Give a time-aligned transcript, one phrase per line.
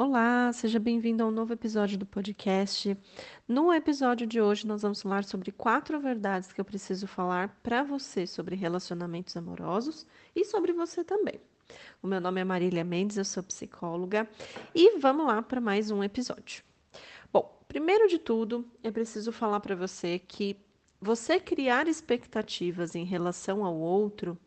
[0.00, 2.96] Olá, seja bem-vindo a um novo episódio do podcast.
[3.48, 7.82] No episódio de hoje, nós vamos falar sobre quatro verdades que eu preciso falar para
[7.82, 10.06] você sobre relacionamentos amorosos
[10.36, 11.40] e sobre você também.
[12.00, 14.30] O meu nome é Marília Mendes, eu sou psicóloga
[14.72, 16.62] e vamos lá para mais um episódio.
[17.32, 20.56] Bom, primeiro de tudo, é preciso falar para você que
[21.00, 24.38] você criar expectativas em relação ao outro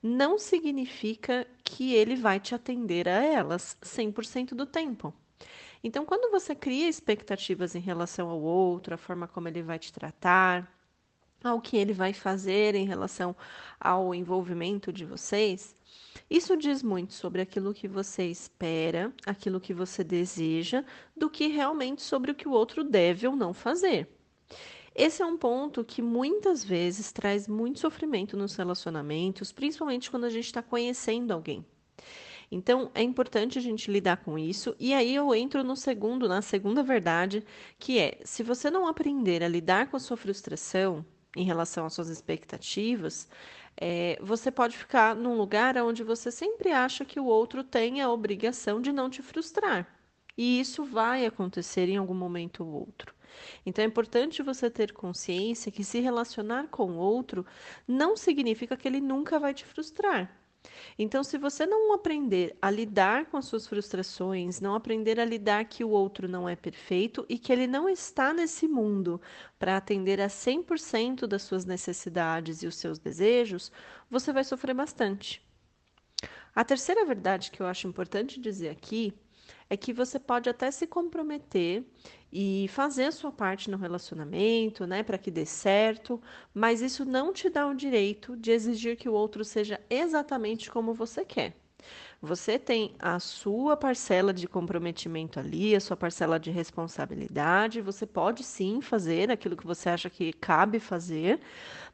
[0.00, 5.14] não significa que ele vai te atender a elas 100% do tempo.
[5.84, 9.92] Então, quando você cria expectativas em relação ao outro, a forma como ele vai te
[9.92, 10.68] tratar,
[11.42, 13.36] ao que ele vai fazer em relação
[13.78, 15.76] ao envolvimento de vocês,
[16.28, 20.84] isso diz muito sobre aquilo que você espera, aquilo que você deseja,
[21.16, 24.08] do que realmente sobre o que o outro deve ou não fazer.
[24.94, 30.30] Esse é um ponto que muitas vezes traz muito sofrimento nos relacionamentos, principalmente quando a
[30.30, 31.64] gente está conhecendo alguém.
[32.50, 34.74] Então, é importante a gente lidar com isso.
[34.78, 37.44] E aí eu entro no segundo, na segunda verdade,
[37.78, 41.04] que é: se você não aprender a lidar com a sua frustração
[41.36, 43.28] em relação às suas expectativas,
[43.76, 48.10] é, você pode ficar num lugar onde você sempre acha que o outro tem a
[48.10, 49.86] obrigação de não te frustrar.
[50.36, 53.14] E isso vai acontecer em algum momento ou outro.
[53.64, 57.44] Então é importante você ter consciência que se relacionar com o outro
[57.86, 60.40] não significa que ele nunca vai te frustrar.
[60.98, 65.64] Então, se você não aprender a lidar com as suas frustrações, não aprender a lidar
[65.64, 69.20] que o outro não é perfeito e que ele não está nesse mundo
[69.58, 73.72] para atender a 100% das suas necessidades e os seus desejos,
[74.10, 75.42] você vai sofrer bastante.
[76.54, 79.14] A terceira verdade que eu acho importante dizer aqui
[79.68, 81.84] é que você pode até se comprometer
[82.32, 86.20] e fazer a sua parte no relacionamento, né, para que dê certo,
[86.54, 90.94] mas isso não te dá o direito de exigir que o outro seja exatamente como
[90.94, 91.56] você quer.
[92.22, 97.80] Você tem a sua parcela de comprometimento ali, a sua parcela de responsabilidade.
[97.80, 101.40] Você pode sim fazer aquilo que você acha que cabe fazer,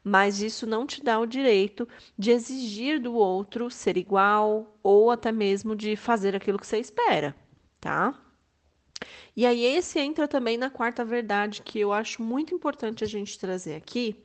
[0.03, 1.87] mas isso não te dá o direito
[2.17, 7.33] de exigir do outro ser igual ou até mesmo de fazer aquilo que você espera,
[7.79, 8.13] tá?
[9.35, 13.37] E aí, esse entra também na quarta verdade que eu acho muito importante a gente
[13.37, 14.15] trazer aqui,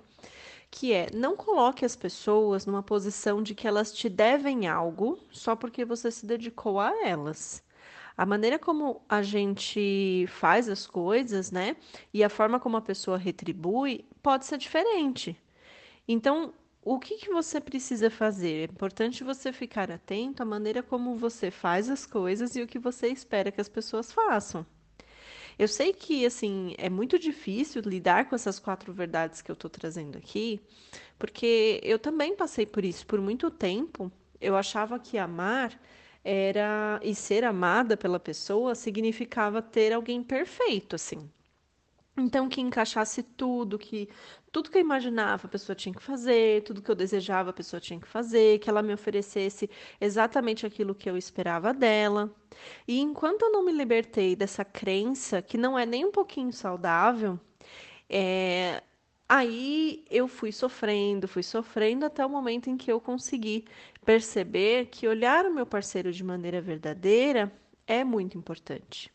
[0.71, 5.55] que é não coloque as pessoas numa posição de que elas te devem algo só
[5.55, 7.63] porque você se dedicou a elas.
[8.17, 11.77] A maneira como a gente faz as coisas, né?
[12.13, 15.37] E a forma como a pessoa retribui pode ser diferente.
[16.07, 16.53] Então,
[16.85, 18.69] o que, que você precisa fazer?
[18.69, 22.79] É importante você ficar atento à maneira como você faz as coisas e o que
[22.79, 24.67] você espera que as pessoas façam.
[25.59, 29.71] Eu sei que, assim, é muito difícil lidar com essas quatro verdades que eu estou
[29.71, 30.61] trazendo aqui,
[31.19, 34.11] porque eu também passei por isso por muito tempo.
[34.41, 35.79] Eu achava que amar
[36.25, 41.31] era e ser amada pela pessoa significava ter alguém perfeito, assim.
[42.23, 44.09] Então, que encaixasse tudo, que
[44.53, 47.81] tudo que eu imaginava a pessoa tinha que fazer, tudo que eu desejava a pessoa
[47.81, 49.69] tinha que fazer, que ela me oferecesse
[50.01, 52.31] exatamente aquilo que eu esperava dela.
[52.87, 57.41] E enquanto eu não me libertei dessa crença, que não é nem um pouquinho saudável,
[58.09, 58.83] é,
[59.29, 63.65] aí eu fui sofrendo, fui sofrendo até o momento em que eu consegui
[64.05, 67.53] perceber que olhar o meu parceiro de maneira verdadeira
[67.87, 69.13] é muito importante.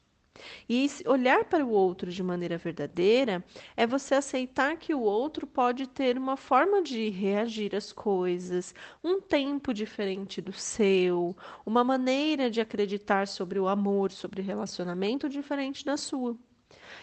[0.69, 3.43] E olhar para o outro de maneira verdadeira
[3.75, 9.21] é você aceitar que o outro pode ter uma forma de reagir às coisas, um
[9.21, 15.97] tempo diferente do seu, uma maneira de acreditar sobre o amor, sobre relacionamento diferente da
[15.97, 16.37] sua.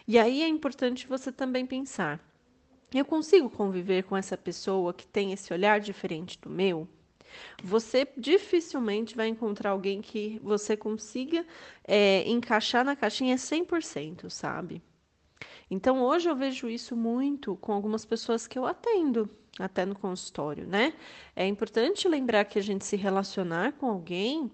[0.06, 2.21] E aí é importante você também pensar:
[2.93, 6.89] eu consigo conviver com essa pessoa que tem esse olhar diferente do meu?
[7.62, 11.45] Você dificilmente vai encontrar alguém que você consiga
[11.87, 14.83] é, encaixar na caixinha 100%, sabe?
[15.71, 19.28] Então, hoje eu vejo isso muito com algumas pessoas que eu atendo,
[19.59, 20.95] até no consultório, né?
[21.34, 24.51] É importante lembrar que a gente se relacionar com alguém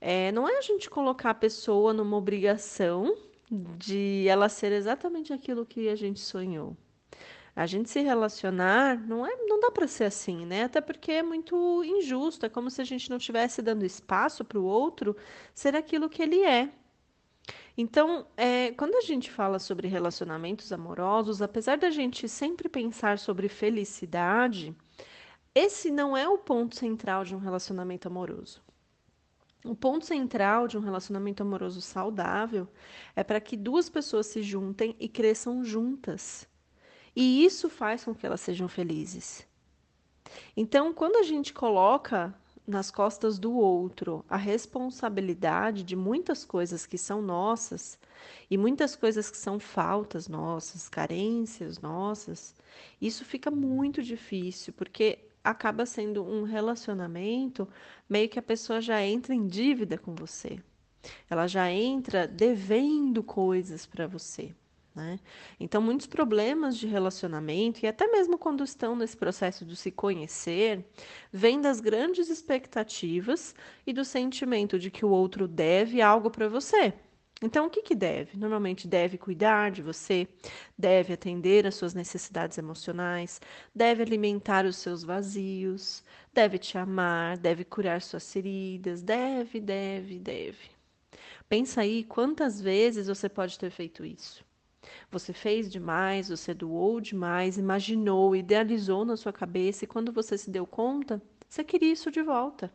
[0.00, 3.16] é, não é a gente colocar a pessoa numa obrigação
[3.50, 6.76] de ela ser exatamente aquilo que a gente sonhou.
[7.56, 10.64] A gente se relacionar não é, não dá para ser assim, né?
[10.64, 14.58] Até porque é muito injusto, é como se a gente não estivesse dando espaço para
[14.58, 15.16] o outro
[15.54, 16.70] ser aquilo que ele é.
[17.76, 23.48] Então, é, quando a gente fala sobre relacionamentos amorosos, apesar da gente sempre pensar sobre
[23.48, 24.74] felicidade,
[25.54, 28.62] esse não é o ponto central de um relacionamento amoroso.
[29.64, 32.68] O ponto central de um relacionamento amoroso saudável
[33.16, 36.46] é para que duas pessoas se juntem e cresçam juntas.
[37.14, 39.46] E isso faz com que elas sejam felizes.
[40.56, 42.34] Então, quando a gente coloca
[42.66, 47.98] nas costas do outro a responsabilidade de muitas coisas que são nossas
[48.50, 52.54] e muitas coisas que são faltas nossas, carências nossas,
[53.00, 57.68] isso fica muito difícil, porque acaba sendo um relacionamento
[58.08, 60.58] meio que a pessoa já entra em dívida com você.
[61.28, 64.54] Ela já entra devendo coisas para você.
[64.94, 65.18] Né?
[65.58, 70.84] Então, muitos problemas de relacionamento, e até mesmo quando estão nesse processo de se conhecer,
[71.32, 73.54] vêm das grandes expectativas
[73.84, 76.94] e do sentimento de que o outro deve algo para você.
[77.42, 78.38] Então, o que, que deve?
[78.38, 80.28] Normalmente deve cuidar de você,
[80.78, 83.40] deve atender às suas necessidades emocionais,
[83.74, 86.02] deve alimentar os seus vazios,
[86.32, 90.70] deve te amar, deve curar suas feridas, deve, deve, deve.
[91.48, 94.44] Pensa aí quantas vezes você pode ter feito isso.
[95.10, 100.50] Você fez demais, você doou demais, imaginou, idealizou na sua cabeça e quando você se
[100.50, 102.70] deu conta, você queria isso de volta.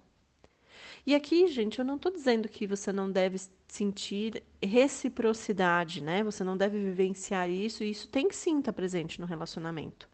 [1.05, 6.23] E aqui, gente, eu não estou dizendo que você não deve sentir reciprocidade, né?
[6.23, 10.09] Você não deve vivenciar isso, e isso tem que sim estar presente no relacionamento.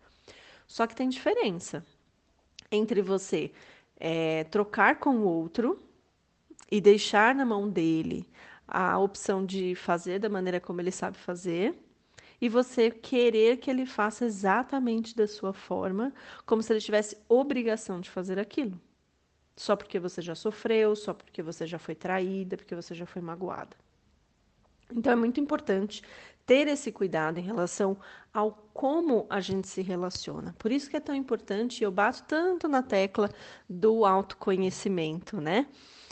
[0.67, 1.85] Só que tem diferença
[2.71, 3.51] entre você
[3.97, 5.79] é, trocar com o outro
[6.71, 8.27] e deixar na mão dele
[8.67, 11.75] a opção de fazer da maneira como ele sabe fazer
[12.41, 16.13] e você querer que ele faça exatamente da sua forma,
[16.45, 18.79] como se ele tivesse obrigação de fazer aquilo.
[19.55, 23.21] Só porque você já sofreu, só porque você já foi traída, porque você já foi
[23.21, 23.75] magoada.
[24.91, 26.03] Então é muito importante
[26.45, 27.97] ter esse cuidado em relação
[28.33, 30.53] ao como a gente se relaciona.
[30.59, 33.29] Por isso que é tão importante, eu bato tanto na tecla
[33.67, 35.67] do autoconhecimento, né?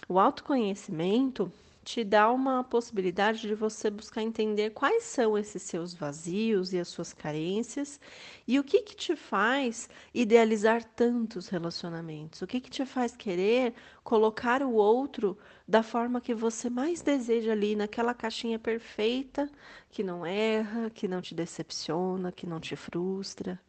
[0.07, 1.51] O autoconhecimento
[1.83, 6.87] te dá uma possibilidade de você buscar entender quais são esses seus vazios e as
[6.87, 7.99] suas carências
[8.47, 13.73] e o que que te faz idealizar tantos relacionamentos, o que que te faz querer
[14.03, 15.37] colocar o outro
[15.67, 19.49] da forma que você mais deseja ali naquela caixinha perfeita,
[19.91, 23.59] que não erra, que não te decepciona, que não te frustra.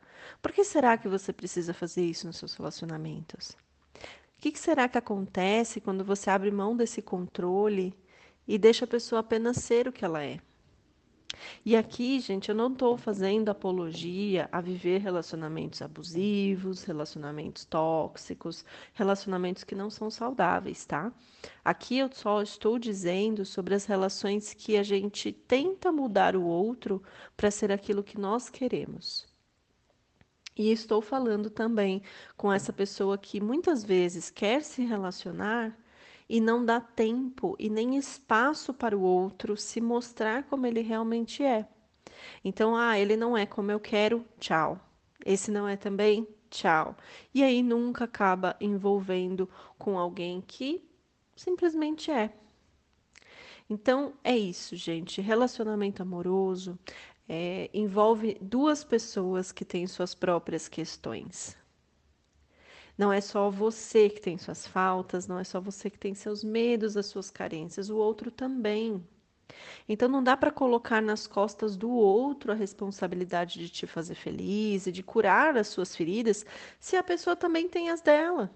[0.41, 3.57] Por que será que você precisa fazer isso nos seus relacionamentos?
[4.39, 7.95] O que, que será que acontece quando você abre mão desse controle
[8.47, 10.39] e deixa a pessoa apenas ser o que ela é.
[11.65, 19.65] E aqui, gente, eu não estou fazendo apologia a viver relacionamentos abusivos, relacionamentos tóxicos, relacionamentos
[19.65, 21.13] que não são saudáveis, tá?
[21.65, 27.03] Aqui eu só estou dizendo sobre as relações que a gente tenta mudar o outro
[27.37, 29.27] para ser aquilo que nós queremos.
[30.57, 32.01] E estou falando também
[32.37, 35.77] com essa pessoa que muitas vezes quer se relacionar
[36.29, 41.43] e não dá tempo e nem espaço para o outro se mostrar como ele realmente
[41.43, 41.69] é.
[42.45, 44.81] Então, ah, ele não é como eu quero, tchau.
[45.25, 46.97] Esse não é também, tchau.
[47.33, 49.49] E aí nunca acaba envolvendo
[49.79, 50.83] com alguém que
[51.37, 52.33] simplesmente é.
[53.69, 55.21] Então, é isso, gente.
[55.21, 56.79] Relacionamento amoroso
[57.29, 61.57] é, envolve duas pessoas que têm suas próprias questões.
[62.99, 66.43] Não é só você que tem suas faltas, não é só você que tem seus
[66.45, 69.05] medos, as suas carências, o outro também.
[69.89, 74.87] Então não dá para colocar nas costas do outro a responsabilidade de te fazer feliz
[74.87, 76.45] e de curar as suas feridas,
[76.81, 78.51] se a pessoa também tem as dela.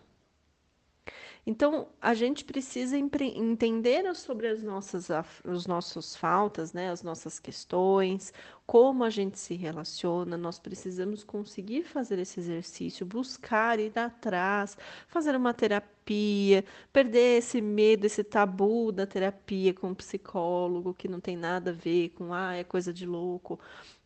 [1.50, 5.08] Então, a gente precisa entender sobre as nossas,
[5.46, 8.34] os nossos faltas, né, as nossas questões,
[8.66, 10.36] como a gente se relaciona.
[10.36, 14.76] Nós precisamos conseguir fazer esse exercício, buscar ir atrás,
[15.06, 16.62] fazer uma terapia,
[16.92, 21.74] perder esse medo, esse tabu da terapia com o psicólogo, que não tem nada a
[21.74, 23.58] ver com, ah, é coisa de louco.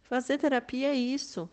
[0.04, 1.50] Fazer terapia é isso,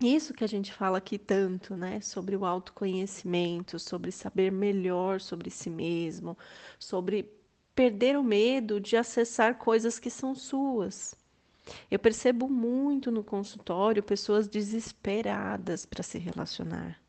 [0.00, 2.00] isso que a gente fala aqui tanto, né?
[2.00, 6.36] Sobre o autoconhecimento, sobre saber melhor sobre si mesmo,
[6.78, 7.30] sobre
[7.74, 11.14] perder o medo de acessar coisas que são suas.
[11.90, 17.00] Eu percebo muito no consultório pessoas desesperadas para se relacionar.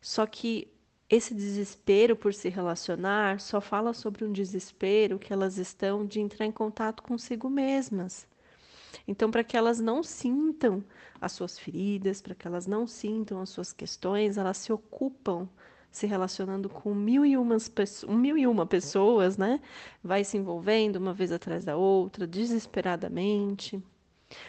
[0.00, 0.68] Só que
[1.08, 6.44] esse desespero por se relacionar só fala sobre um desespero que elas estão de entrar
[6.44, 8.26] em contato consigo mesmas.
[9.08, 10.84] Então, para que elas não sintam
[11.18, 15.48] as suas feridas, para que elas não sintam as suas questões, elas se ocupam
[15.90, 17.72] se relacionando com mil e, umas,
[18.06, 19.60] mil e uma pessoas, né?
[20.04, 23.82] Vai se envolvendo uma vez atrás da outra, desesperadamente,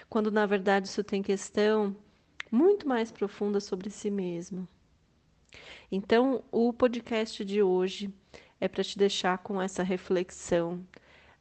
[0.09, 1.95] quando na verdade isso tem questão
[2.51, 4.67] muito mais profunda sobre si mesmo.
[5.89, 8.13] Então, o podcast de hoje
[8.59, 10.85] é para te deixar com essa reflexão.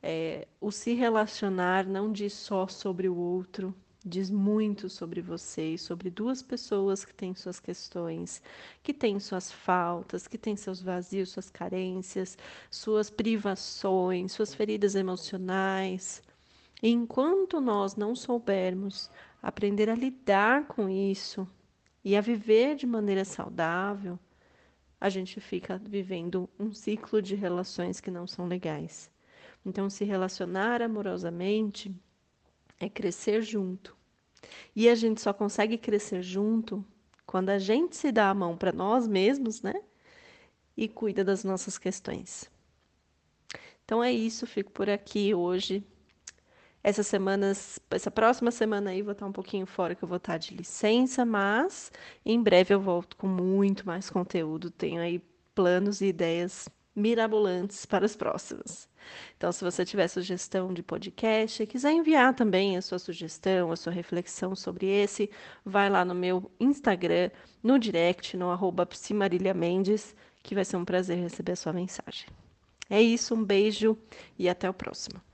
[0.02, 3.74] É, o se relacionar não diz só sobre o outro,
[4.04, 8.40] diz muito sobre você e sobre duas pessoas que têm suas questões,
[8.82, 12.38] que têm suas faltas, que têm seus vazios, suas carências,
[12.70, 16.22] suas privações, suas feridas emocionais.
[16.82, 19.10] E enquanto nós não soubermos
[19.42, 21.46] aprender a lidar com isso
[22.04, 24.18] e a viver de maneira saudável,
[25.00, 29.10] a gente fica vivendo um ciclo de relações que não são legais.
[29.68, 31.94] Então, se relacionar amorosamente
[32.80, 33.94] é crescer junto.
[34.74, 36.84] E a gente só consegue crescer junto
[37.26, 39.74] quando a gente se dá a mão para nós mesmos, né?
[40.74, 42.50] E cuida das nossas questões.
[43.84, 45.84] Então é isso, fico por aqui hoje.
[46.82, 50.38] Essas semanas, essa próxima semana aí vou estar um pouquinho fora, que eu vou estar
[50.38, 51.92] de licença, mas
[52.24, 54.70] em breve eu volto com muito mais conteúdo.
[54.70, 55.20] Tenho aí
[55.54, 56.68] planos e ideias
[56.98, 58.88] mirabolantes para as próximas.
[59.36, 63.92] Então, se você tiver sugestão de podcast quiser enviar também a sua sugestão, a sua
[63.92, 65.30] reflexão sobre esse,
[65.64, 67.30] vai lá no meu Instagram,
[67.62, 68.86] no direct, no arroba
[69.54, 72.26] Mendes, que vai ser um prazer receber a sua mensagem.
[72.90, 73.96] É isso, um beijo
[74.38, 75.27] e até o próximo.